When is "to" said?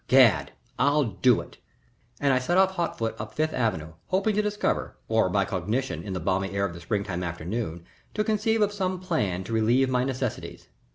4.35-4.41, 8.15-8.23, 9.43-9.53